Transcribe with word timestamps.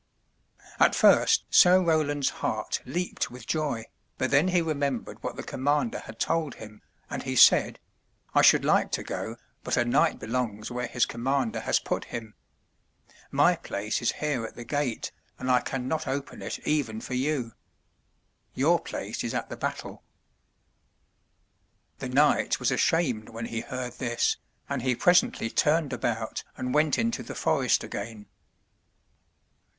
At 0.79 0.95
first 0.95 1.45
Sir 1.51 1.79
Roland's 1.79 2.31
heart 2.41 2.81
leaped 2.87 3.29
with 3.29 3.45
joy, 3.45 3.85
but 4.17 4.31
then 4.31 4.47
he 4.47 4.59
re 4.59 4.73
membered 4.73 5.21
what 5.21 5.35
the 5.35 5.43
commander 5.43 5.99
had 5.99 6.17
told 6.19 6.55
him, 6.55 6.81
and 7.07 7.21
he 7.21 7.35
said: 7.35 7.77
"I 8.33 8.41
should 8.41 8.65
like 8.65 8.91
to 8.93 9.03
go, 9.03 9.35
but 9.63 9.77
a 9.77 9.85
knight 9.85 10.17
belongs 10.17 10.71
where 10.71 10.87
his 10.87 11.05
com 11.05 11.21
mander 11.21 11.59
has 11.59 11.77
put 11.79 12.05
him. 12.05 12.33
My 13.29 13.55
place 13.55 14.01
is 14.01 14.13
here 14.13 14.43
at 14.43 14.55
the 14.55 14.63
gate, 14.63 15.11
and 15.37 15.51
I 15.51 15.59
can 15.61 15.87
not 15.87 16.07
open 16.07 16.41
it 16.41 16.57
even 16.67 16.99
for 16.99 17.13
you. 17.13 17.51
Your 18.55 18.79
place 18.79 19.23
is 19.23 19.35
at 19.35 19.49
the 19.49 19.55
battle." 19.57 20.01
The 21.99 22.09
knight 22.09 22.59
was 22.59 22.71
ashamed 22.71 23.29
when 23.29 23.45
he 23.45 23.59
heard 23.61 23.93
this, 23.99 24.37
and 24.67 24.81
he 24.81 24.95
presently 24.95 25.51
turned 25.51 25.93
about 25.93 26.43
and 26.57 26.73
went 26.73 26.97
into 26.97 27.21
the 27.21 27.35
forest 27.35 27.83
again. 27.83 28.25